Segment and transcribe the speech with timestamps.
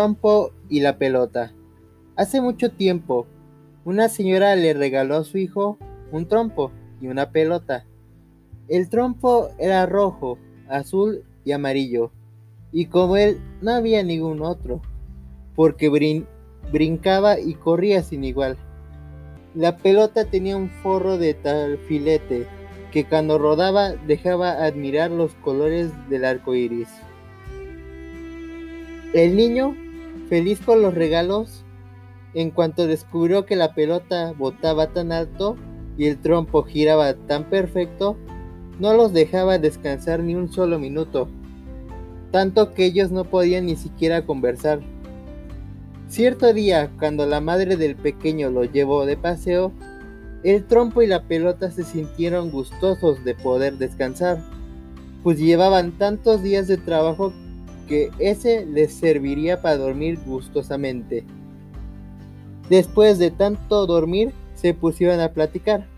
[0.00, 1.52] trompo y la pelota.
[2.16, 3.26] Hace mucho tiempo,
[3.84, 5.76] una señora le regaló a su hijo
[6.10, 6.72] un trompo
[7.02, 7.84] y una pelota.
[8.66, 10.38] El trompo era rojo,
[10.70, 12.12] azul y amarillo,
[12.72, 14.80] y como él no había ningún otro,
[15.54, 15.90] porque
[16.72, 18.56] brincaba y corría sin igual.
[19.54, 22.46] La pelota tenía un forro de tal filete
[22.90, 26.88] que cuando rodaba dejaba admirar los colores del arco iris.
[29.12, 29.76] El niño,
[30.28, 31.64] feliz con los regalos,
[32.34, 35.56] en cuanto descubrió que la pelota botaba tan alto
[35.98, 38.16] y el trompo giraba tan perfecto,
[38.78, 41.28] no los dejaba descansar ni un solo minuto,
[42.30, 44.80] tanto que ellos no podían ni siquiera conversar.
[46.08, 49.72] Cierto día, cuando la madre del pequeño lo llevó de paseo,
[50.42, 54.42] el trompo y la pelota se sintieron gustosos de poder descansar,
[55.22, 57.32] pues llevaban tantos días de trabajo
[57.90, 61.24] que ese les serviría para dormir gustosamente.
[62.68, 65.88] Después de tanto dormir, se pusieron a platicar,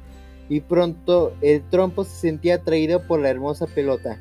[0.49, 4.19] y pronto el trompo se sentía atraído por la hermosa pelota.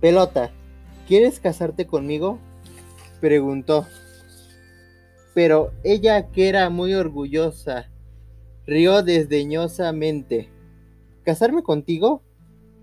[0.00, 0.50] Pelota,
[1.06, 2.38] ¿quieres casarte conmigo?
[3.20, 3.86] preguntó.
[5.34, 7.90] Pero ella, que era muy orgullosa,
[8.66, 10.48] rió desdeñosamente.
[11.24, 12.22] ¿Casarme contigo?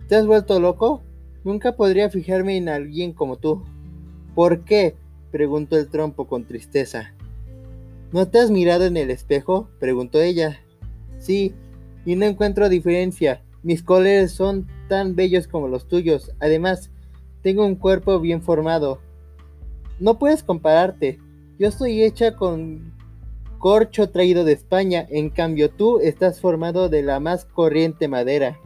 [0.07, 1.01] ¿Te has vuelto loco?
[1.43, 3.63] Nunca podría fijarme en alguien como tú.
[4.35, 4.95] ¿Por qué?
[5.31, 7.13] preguntó el trompo con tristeza.
[8.11, 9.69] ¿No te has mirado en el espejo?
[9.79, 10.59] preguntó ella.
[11.19, 11.53] Sí,
[12.05, 13.43] y no encuentro diferencia.
[13.61, 16.31] Mis colores son tan bellos como los tuyos.
[16.39, 16.89] Además,
[17.41, 18.99] tengo un cuerpo bien formado.
[19.99, 21.19] No puedes compararte.
[21.57, 22.93] Yo estoy hecha con
[23.59, 28.57] corcho traído de España, en cambio tú estás formado de la más corriente madera.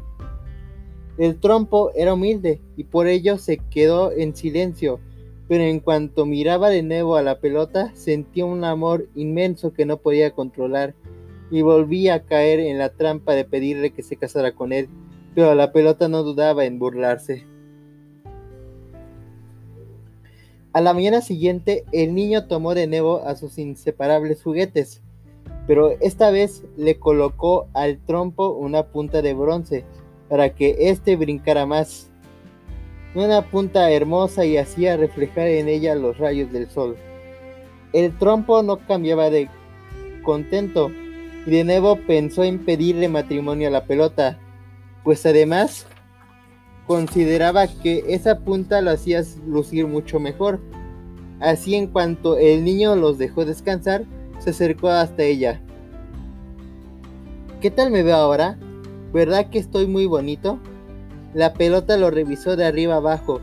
[1.17, 4.99] El trompo era humilde y por ello se quedó en silencio,
[5.47, 9.97] pero en cuanto miraba de nuevo a la pelota sentía un amor inmenso que no
[9.97, 10.95] podía controlar
[11.51, 14.89] y volvía a caer en la trampa de pedirle que se casara con él,
[15.35, 17.45] pero la pelota no dudaba en burlarse.
[20.71, 25.03] A la mañana siguiente, el niño tomó de nuevo a sus inseparables juguetes,
[25.67, 29.85] pero esta vez le colocó al trompo una punta de bronce
[30.29, 32.09] para que éste brincara más.
[33.15, 36.97] Una punta hermosa y hacía reflejar en ella los rayos del sol.
[37.91, 39.49] El trompo no cambiaba de
[40.23, 40.91] contento
[41.45, 44.39] y de nuevo pensó en pedirle matrimonio a la pelota,
[45.03, 45.85] pues además
[46.87, 50.59] consideraba que esa punta lo hacía lucir mucho mejor.
[51.39, 54.05] Así en cuanto el niño los dejó descansar,
[54.39, 55.61] se acercó hasta ella.
[57.61, 58.57] ¿Qué tal me veo ahora?
[59.13, 60.59] ¿Verdad que estoy muy bonito?
[61.33, 63.41] La pelota lo revisó de arriba abajo.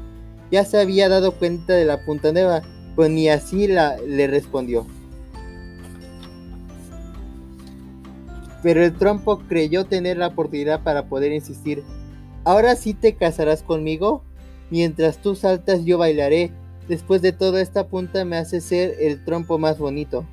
[0.51, 2.63] Ya se había dado cuenta de la punta nueva,
[2.97, 4.87] pues ni así la, le respondió.
[8.63, 11.83] Pero el trompo creyó tener la oportunidad para poder insistir.
[12.45, 14.23] Ahora sí te casarás conmigo.
[14.71, 16.53] Mientras tú saltas yo bailaré.
[16.89, 20.27] Después de todo esta punta me hace ser el trompo más bonito.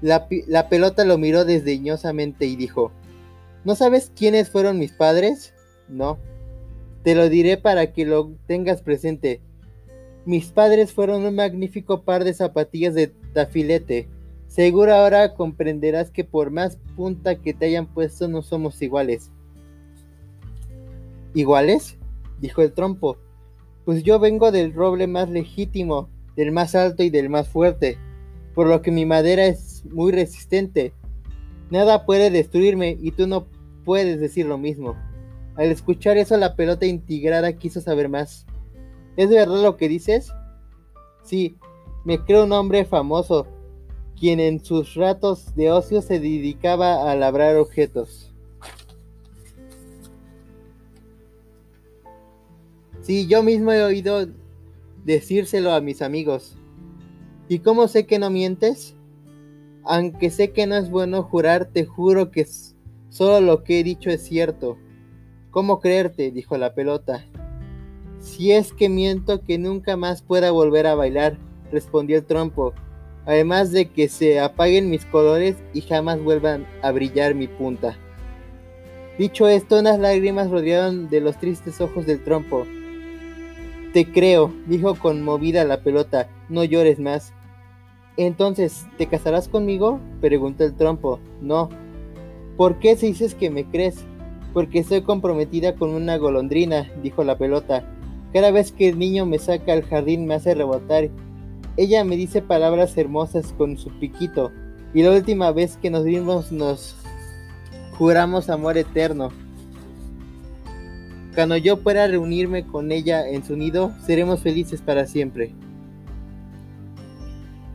[0.00, 0.28] La,
[0.68, 2.92] pelota lo miró desdeñosamente y dijo,
[3.64, 5.54] ¿No sabes quiénes fueron mis padres?
[5.88, 6.18] No.
[7.02, 9.40] Te lo diré para que lo tengas presente.
[10.24, 14.08] Mis padres fueron un magnífico par de zapatillas de tafilete.
[14.46, 19.30] Seguro ahora comprenderás que por más punta que te hayan puesto no somos iguales.
[21.34, 21.96] ¿Iguales?
[22.40, 23.18] dijo el trompo.
[23.84, 27.98] Pues yo vengo del roble más legítimo, del más alto y del más fuerte,
[28.54, 30.92] por lo que mi madera es muy resistente.
[31.70, 33.46] Nada puede destruirme y tú no
[33.84, 34.96] puedes decir lo mismo.
[35.56, 38.46] Al escuchar eso la pelota integrada quiso saber más.
[39.16, 40.32] ¿Es verdad lo que dices?
[41.22, 41.56] Sí,
[42.04, 43.46] me creo un hombre famoso,
[44.18, 48.32] quien en sus ratos de ocio se dedicaba a labrar objetos.
[53.02, 54.28] Sí, yo mismo he oído
[55.04, 56.56] decírselo a mis amigos.
[57.48, 58.94] ¿Y cómo sé que no mientes?
[59.84, 62.46] Aunque sé que no es bueno jurar, te juro que
[63.08, 64.76] solo lo que he dicho es cierto.
[65.50, 66.30] ¿Cómo creerte?
[66.30, 67.24] dijo la pelota.
[68.20, 71.38] Si es que miento que nunca más pueda volver a bailar,
[71.72, 72.74] respondió el trompo,
[73.24, 77.96] además de que se apaguen mis colores y jamás vuelvan a brillar mi punta.
[79.18, 82.66] Dicho esto, unas lágrimas rodearon de los tristes ojos del trompo.
[83.92, 87.32] Te creo, dijo conmovida la pelota, no llores más.
[88.16, 90.00] Entonces, ¿te casarás conmigo?
[90.20, 91.20] preguntó el trompo.
[91.40, 91.68] No.
[92.56, 94.04] ¿Por qué si dices que me crees?
[94.52, 97.84] Porque estoy comprometida con una golondrina, dijo la pelota.
[98.32, 101.08] Cada vez que el niño me saca al jardín me hace rebotar
[101.76, 104.52] Ella me dice palabras hermosas con su piquito,
[104.94, 106.96] y la última vez que nos vimos nos
[107.96, 109.30] juramos amor eterno.
[111.34, 115.54] Cuando yo pueda reunirme con ella en su nido, seremos felices para siempre.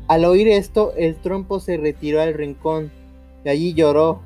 [0.07, 2.91] Al oír esto, el trompo se retiró al rincón,
[3.43, 4.21] y allí lloró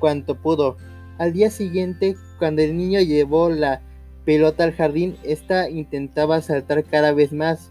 [0.00, 0.76] cuanto pudo.
[1.18, 3.80] Al día siguiente, cuando el niño llevó la
[4.24, 7.70] pelota al jardín, ésta intentaba saltar cada vez más,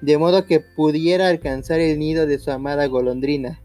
[0.00, 3.60] de modo que pudiera alcanzar el nido de su amada golondrina.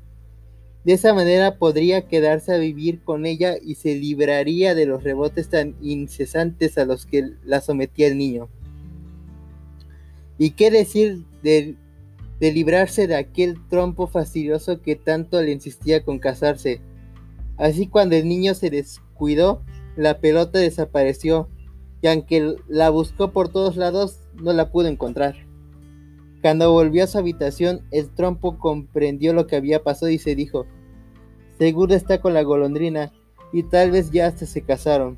[0.83, 5.49] De esa manera podría quedarse a vivir con ella y se libraría de los rebotes
[5.49, 8.49] tan incesantes a los que la sometía el niño.
[10.37, 11.75] ¿Y qué decir de,
[12.39, 16.81] de librarse de aquel trompo fastidioso que tanto le insistía con casarse?
[17.57, 19.61] Así cuando el niño se descuidó,
[19.95, 21.49] la pelota desapareció
[22.01, 25.35] y aunque la buscó por todos lados, no la pudo encontrar.
[26.41, 30.67] Cuando volvió a su habitación, el trompo comprendió lo que había pasado y se dijo,
[31.57, 33.11] seguro está con la golondrina
[33.51, 35.17] y tal vez ya hasta se casaron.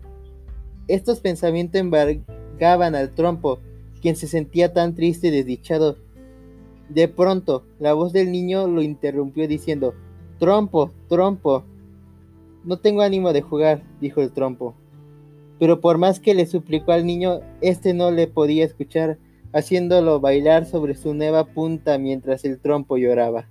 [0.88, 3.60] Estos pensamientos embargaban al trompo,
[4.02, 5.98] quien se sentía tan triste y desdichado.
[6.90, 9.94] De pronto, la voz del niño lo interrumpió diciendo,
[10.40, 11.64] Trompo, trompo.
[12.64, 14.76] No tengo ánimo de jugar, dijo el trompo.
[15.60, 19.18] Pero por más que le suplicó al niño, éste no le podía escuchar
[19.54, 23.48] haciéndolo bailar sobre su nueva punta mientras el trompo lloraba.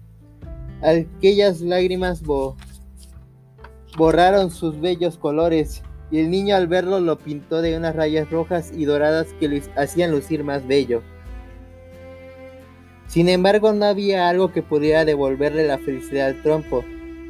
[0.82, 2.22] Aquellas lágrimas
[3.96, 8.72] borraron sus bellos colores y el niño al verlo lo pintó de unas rayas rojas
[8.76, 11.02] y doradas que lo hacían lucir más bello.
[13.06, 16.84] Sin embargo, no había algo que pudiera devolverle la felicidad al trompo.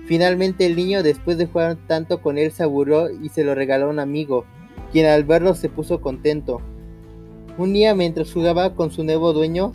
[0.06, 3.86] Finalmente el niño, después de jugar tanto con él, se aburrió y se lo regaló
[3.86, 4.44] a un amigo,
[4.92, 6.60] quien al verlo se puso contento.
[7.58, 9.72] Un día mientras jugaba con su nuevo dueño,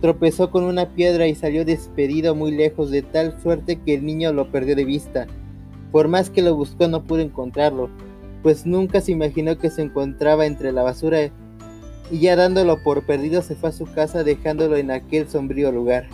[0.00, 4.32] tropezó con una piedra y salió despedido muy lejos de tal suerte que el niño
[4.32, 5.26] lo perdió de vista.
[5.90, 7.88] Por más que lo buscó no pudo encontrarlo,
[8.42, 11.30] pues nunca se imaginó que se encontraba entre la basura
[12.10, 16.06] y ya dándolo por perdido se fue a su casa dejándolo en aquel sombrío lugar.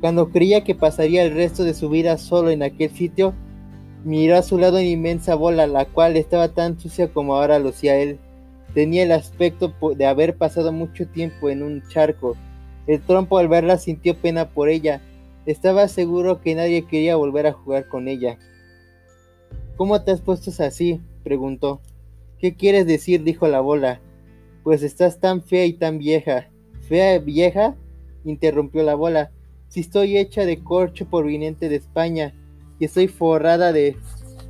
[0.00, 3.34] Cuando creía que pasaría el resto de su vida solo en aquel sitio,
[4.04, 7.96] miró a su lado una inmensa bola, la cual estaba tan sucia como ahora lucía
[7.96, 8.18] él.
[8.74, 12.36] Tenía el aspecto de haber pasado mucho tiempo en un charco.
[12.86, 15.00] El trompo al verla sintió pena por ella.
[15.46, 18.38] Estaba seguro que nadie quería volver a jugar con ella.
[19.76, 21.00] ¿Cómo te has puesto así?
[21.24, 21.80] preguntó.
[22.38, 23.24] ¿Qué quieres decir?
[23.24, 24.00] dijo la bola.
[24.62, 26.48] Pues estás tan fea y tan vieja.
[26.82, 27.76] ¿Fea vieja?
[28.24, 29.32] interrumpió la bola.
[29.68, 32.34] Si estoy hecha de corcho proveniente de España
[32.78, 33.96] y estoy forrada de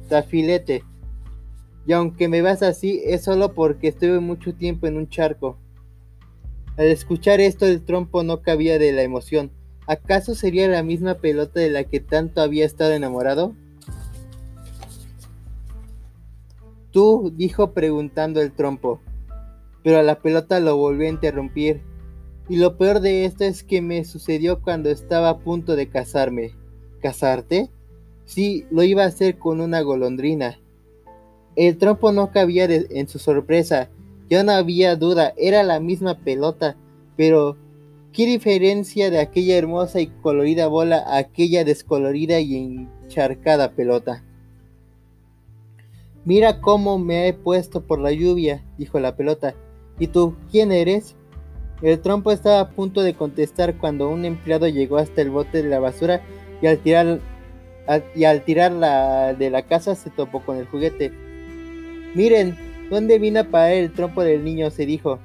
[0.09, 0.85] tafilete.
[1.87, 5.59] Y aunque me vas así, es solo porque estuve mucho tiempo en un charco.
[6.77, 9.51] Al escuchar esto, el trompo no cabía de la emoción.
[9.87, 13.57] ¿Acaso sería la misma pelota de la que tanto había estado enamorado?
[17.37, 19.01] Dijo preguntando el trompo.
[19.85, 21.81] Pero la pelota lo volvió a interrumpir.
[22.49, 26.55] Y lo peor de esto es que me sucedió cuando estaba a punto de casarme.
[27.01, 27.71] ¿Casarte?
[28.25, 30.59] Sí, lo iba a hacer con una golondrina.
[31.57, 33.91] El trompo no cabía en su sorpresa.
[34.29, 36.77] Ya no había duda, era la misma pelota.
[37.17, 37.57] Pero,
[38.13, 44.25] ¿qué diferencia de aquella hermosa y colorida bola a aquella descolorida y encharcada pelota?
[46.29, 49.55] Mira cómo me he puesto por la lluvia, dijo la pelota.
[49.99, 51.17] ¿Y tú quién eres?
[51.81, 55.71] El trompo estaba a punto de contestar cuando un empleado llegó hasta el bote de
[55.71, 56.21] la basura
[56.61, 57.21] y al tirar,
[58.15, 61.15] y al tirarla de la casa se topó con el juguete.
[62.15, 62.59] Miren,
[62.91, 64.71] ¿dónde vino a parar el trompo del niño?
[64.71, 65.21] se dijo.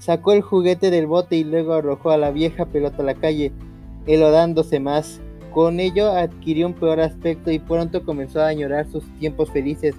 [0.00, 3.52] Sacó el juguete del bote y luego arrojó a la vieja pelota a la calle,
[4.06, 5.18] elodándose más.
[5.54, 9.94] Con ello adquirió un peor aspecto y pronto comenzó a añorar sus tiempos felices.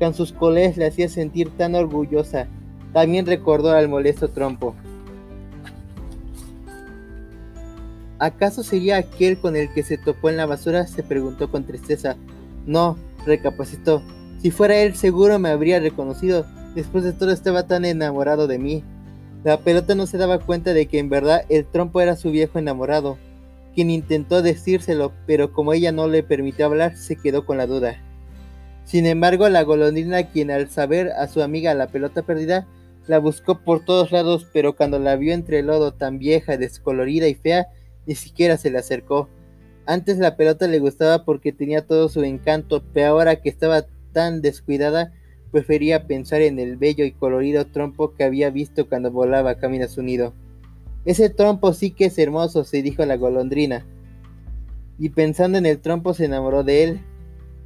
[0.00, 2.48] Con sus colegas le hacía sentir tan orgullosa.
[2.94, 4.74] También recordó al molesto trompo.
[8.18, 10.86] ¿Acaso sería aquel con el que se topó en la basura?
[10.86, 12.16] se preguntó con tristeza.
[12.66, 14.02] No, recapacitó.
[14.40, 16.46] Si fuera él seguro me habría reconocido.
[16.74, 18.82] Después de todo estaba tan enamorado de mí.
[19.44, 22.58] La pelota no se daba cuenta de que en verdad el trompo era su viejo
[22.58, 23.18] enamorado,
[23.74, 27.96] quien intentó decírselo, pero como ella no le permitió hablar, se quedó con la duda.
[28.90, 32.66] Sin embargo, la golondrina, quien al saber a su amiga la pelota perdida,
[33.06, 37.28] la buscó por todos lados, pero cuando la vio entre el lodo tan vieja, descolorida
[37.28, 37.68] y fea,
[38.06, 39.28] ni siquiera se le acercó.
[39.86, 44.42] Antes la pelota le gustaba porque tenía todo su encanto, pero ahora que estaba tan
[44.42, 45.12] descuidada,
[45.52, 49.88] prefería pensar en el bello y colorido trompo que había visto cuando volaba camino a
[49.88, 50.34] su nido.
[51.04, 53.86] Ese trompo sí que es hermoso, se dijo la golondrina.
[54.98, 57.00] Y pensando en el trompo se enamoró de él.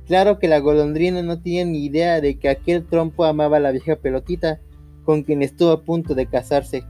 [0.06, 3.70] Claro que la golondrina no tenía ni idea de que aquel trompo amaba a la
[3.70, 4.60] vieja pelotita,
[5.04, 6.84] con quien estuvo a punto de casarse.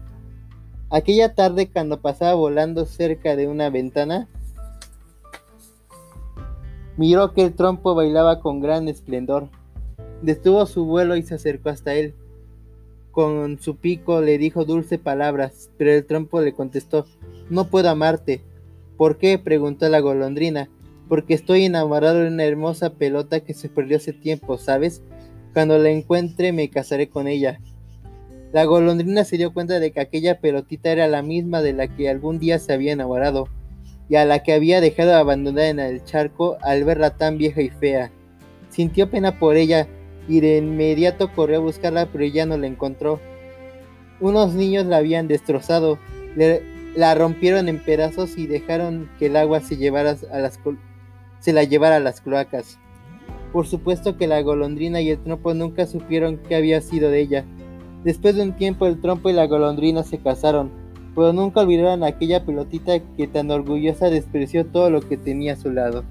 [0.90, 4.28] Aquella tarde, cuando pasaba volando cerca de una ventana,
[6.96, 9.48] miró que el trompo bailaba con gran esplendor.
[10.22, 12.14] Detuvo su vuelo y se acercó hasta él.
[13.10, 17.06] Con su pico le dijo dulces palabras, pero el trompo le contestó,
[17.48, 18.42] no puedo amarte.
[18.96, 19.38] ¿Por qué?
[19.38, 20.68] preguntó la golondrina.
[21.08, 25.02] Porque estoy enamorado de una hermosa pelota que se perdió hace tiempo, ¿sabes?
[25.52, 27.60] Cuando la encuentre me casaré con ella.
[28.52, 32.08] La golondrina se dio cuenta de que aquella pelotita era la misma de la que
[32.08, 33.48] algún día se había enamorado,
[34.08, 37.70] y a la que había dejado abandonada en el charco al verla tan vieja y
[37.70, 38.12] fea.
[38.68, 39.88] Sintió pena por ella
[40.28, 43.20] y de inmediato corrió a buscarla, pero ya no la encontró.
[44.20, 45.98] Unos niños la habían destrozado,
[46.94, 50.58] la rompieron en pedazos y dejaron que el agua se, llevara a las,
[51.44, 52.78] se la llevara a las cloacas.
[53.52, 57.44] Por supuesto que la golondrina y el trompo nunca supieron qué había sido de ella.
[58.02, 60.70] Después de un tiempo el trompo y la golondrina se casaron,
[61.14, 65.70] pero nunca olvidaron aquella pelotita que tan orgullosa despreció todo lo que tenía a su
[65.70, 66.02] lado.